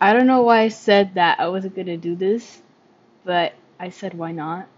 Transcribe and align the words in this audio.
I 0.00 0.12
don't 0.12 0.26
know 0.26 0.42
why 0.42 0.60
I 0.60 0.68
said 0.68 1.14
that 1.14 1.40
I 1.40 1.48
wasn't 1.48 1.74
gonna 1.74 1.96
do 1.96 2.14
this, 2.14 2.60
but 3.24 3.54
I 3.78 3.90
said 3.90 4.14
why 4.14 4.32
not. 4.32 4.68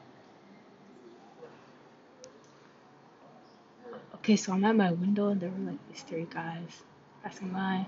Okay, 4.16 4.36
so 4.36 4.52
I'm 4.52 4.64
at 4.64 4.76
my 4.76 4.92
window 4.92 5.28
and 5.28 5.40
there 5.40 5.50
were 5.50 5.70
like 5.70 5.78
these 5.88 6.02
three 6.02 6.26
guys 6.30 6.82
passing 7.22 7.48
by. 7.48 7.86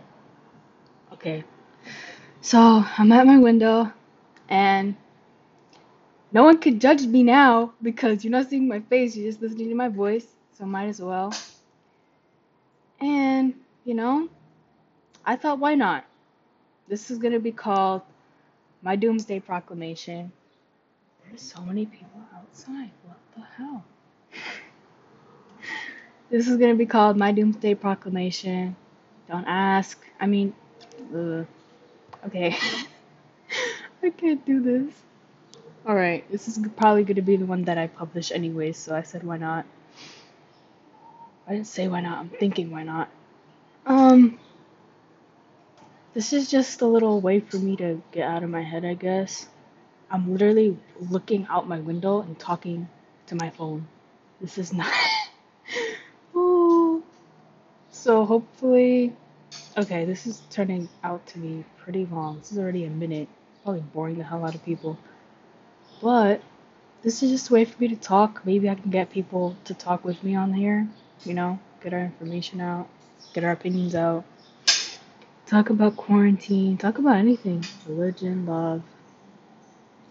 Okay, 1.12 1.44
so 2.40 2.84
I'm 2.98 3.12
at 3.12 3.26
my 3.26 3.38
window 3.38 3.92
and 4.48 4.96
no 6.32 6.44
one 6.44 6.58
could 6.58 6.80
judge 6.80 7.06
me 7.06 7.22
now 7.22 7.74
because 7.82 8.24
you're 8.24 8.32
not 8.32 8.48
seeing 8.48 8.66
my 8.66 8.80
face, 8.80 9.16
you're 9.16 9.28
just 9.30 9.42
listening 9.42 9.68
to 9.68 9.74
my 9.74 9.88
voice, 9.88 10.26
so 10.52 10.64
might 10.64 10.88
as 10.88 11.00
well. 11.00 11.32
And, 13.00 13.54
you 13.84 13.94
know, 13.94 14.28
I 15.24 15.36
thought 15.36 15.58
why 15.58 15.74
not? 15.74 16.04
This 16.90 17.08
is 17.08 17.18
gonna 17.18 17.38
be 17.38 17.52
called 17.52 18.02
my 18.82 18.96
Doomsday 18.96 19.38
Proclamation. 19.38 20.32
There's 21.24 21.40
so 21.40 21.60
many 21.60 21.86
people 21.86 22.20
outside. 22.34 22.90
What 23.04 23.18
the 23.36 23.42
hell? 23.56 23.84
This 26.30 26.48
is 26.48 26.56
gonna 26.56 26.74
be 26.74 26.86
called 26.86 27.16
my 27.16 27.30
Doomsday 27.30 27.74
Proclamation. 27.74 28.74
Don't 29.28 29.46
ask. 29.46 30.04
I 30.18 30.26
mean, 30.26 30.52
ugh. 31.14 31.46
okay. 32.26 32.56
I 34.02 34.10
can't 34.10 34.44
do 34.44 34.60
this. 34.60 34.92
Alright, 35.86 36.28
this 36.28 36.48
is 36.48 36.58
probably 36.76 37.04
gonna 37.04 37.22
be 37.22 37.36
the 37.36 37.46
one 37.46 37.62
that 37.64 37.78
I 37.78 37.86
publish 37.86 38.32
anyways, 38.32 38.76
so 38.76 38.96
I 38.96 39.02
said 39.02 39.22
why 39.22 39.36
not. 39.36 39.64
I 41.46 41.52
didn't 41.52 41.68
say 41.68 41.86
why 41.86 42.00
not, 42.00 42.18
I'm 42.18 42.30
thinking 42.30 42.72
why 42.72 42.82
not. 42.82 43.08
Um, 43.86 44.40
this 46.12 46.32
is 46.32 46.50
just 46.50 46.80
a 46.80 46.86
little 46.86 47.20
way 47.20 47.40
for 47.40 47.56
me 47.56 47.76
to 47.76 48.02
get 48.12 48.26
out 48.26 48.42
of 48.42 48.50
my 48.50 48.62
head, 48.62 48.84
I 48.84 48.94
guess. 48.94 49.46
I'm 50.10 50.32
literally 50.32 50.76
looking 50.98 51.46
out 51.48 51.68
my 51.68 51.78
window 51.78 52.20
and 52.20 52.36
talking 52.38 52.88
to 53.26 53.36
my 53.36 53.50
phone. 53.50 53.86
This 54.40 54.58
is 54.58 54.72
not. 54.72 54.92
Ooh. 56.34 57.04
So 57.92 58.24
hopefully, 58.24 59.14
okay, 59.76 60.04
this 60.04 60.26
is 60.26 60.42
turning 60.50 60.88
out 61.04 61.24
to 61.28 61.38
be 61.38 61.64
pretty 61.78 62.06
long. 62.06 62.38
This 62.38 62.52
is 62.52 62.58
already 62.58 62.84
a 62.84 62.90
minute. 62.90 63.28
Probably 63.62 63.82
boring 63.82 64.18
the 64.18 64.24
hell 64.24 64.44
out 64.44 64.54
of 64.54 64.64
people. 64.64 64.98
But 66.02 66.40
this 67.02 67.22
is 67.22 67.30
just 67.30 67.50
a 67.50 67.54
way 67.54 67.64
for 67.64 67.80
me 67.80 67.88
to 67.88 67.96
talk. 67.96 68.44
Maybe 68.44 68.68
I 68.68 68.74
can 68.74 68.90
get 68.90 69.10
people 69.10 69.56
to 69.64 69.74
talk 69.74 70.04
with 70.04 70.24
me 70.24 70.34
on 70.34 70.54
here. 70.54 70.88
You 71.24 71.34
know, 71.34 71.60
get 71.82 71.92
our 71.92 72.00
information 72.00 72.60
out, 72.60 72.88
get 73.32 73.44
our 73.44 73.52
opinions 73.52 73.94
out, 73.94 74.24
talk 75.50 75.68
about 75.68 75.96
quarantine, 75.96 76.76
talk 76.76 76.98
about 76.98 77.16
anything 77.16 77.64
religion, 77.88 78.46
love, 78.46 78.82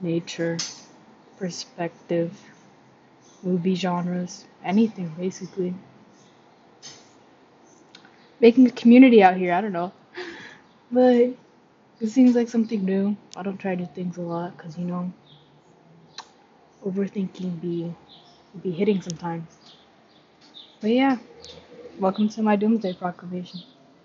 nature, 0.01 0.57
perspective, 1.37 2.37
movie 3.41 3.73
genres, 3.75 4.43
anything 4.65 5.07
basically. 5.17 5.73
Making 8.41 8.67
a 8.67 8.71
community 8.71 9.23
out 9.23 9.37
here, 9.37 9.53
I 9.53 9.61
don't 9.61 9.71
know. 9.71 9.93
But 10.91 11.15
it 12.01 12.07
seems 12.09 12.35
like 12.35 12.49
something 12.49 12.83
new. 12.83 13.15
I 13.37 13.43
don't 13.43 13.57
try 13.57 13.75
new 13.75 13.85
things 13.95 14.17
a 14.17 14.21
lot 14.21 14.57
because, 14.57 14.77
you 14.77 14.85
know, 14.85 15.13
overthinking 16.85 17.61
be 17.61 17.93
be 18.61 18.71
hitting 18.71 19.01
sometimes. 19.01 19.47
But 20.81 20.89
yeah, 20.91 21.17
welcome 21.97 22.27
to 22.29 22.41
my 22.41 22.57
Doomsday 22.57 22.93
Proclamation. 22.93 23.61